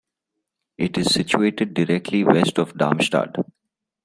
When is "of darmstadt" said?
2.57-3.35